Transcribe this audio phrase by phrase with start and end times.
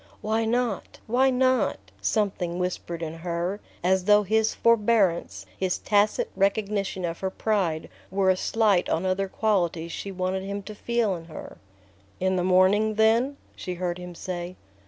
[0.21, 0.99] "Why not...
[1.05, 7.29] why not?" something whispered in her, as though his forbearance, his tacit recognition of her
[7.29, 11.59] pride, were a slight on other qualities she wanted him to feel in her.
[12.19, 14.55] "In the morning, then?" she heard him say.